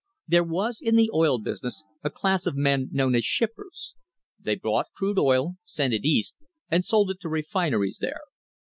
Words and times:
There 0.27 0.43
was 0.43 0.81
in 0.81 0.95
the 0.95 1.11
oil 1.13 1.37
business 1.37 1.85
a 2.03 2.09
class 2.09 2.47
of 2.47 2.55
men 2.55 2.89
known 2.91 3.13
as 3.13 3.23
shippers. 3.23 3.93
They 4.39 4.55
bought 4.55 4.87
crude 4.95 5.19
oil, 5.19 5.57
sent 5.63 5.93
it 5.93 6.03
East, 6.05 6.37
and 6.71 6.83
sold 6.83 7.11
it 7.11 7.19
to 7.19 7.29
refineries 7.29 7.99
there. 8.01 8.21